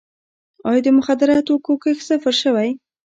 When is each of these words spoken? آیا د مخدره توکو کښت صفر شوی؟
آیا 0.69 0.81
د 0.85 0.87
مخدره 0.97 1.35
توکو 1.47 1.73
کښت 1.83 2.03
صفر 2.09 2.33
شوی؟ 2.43 2.69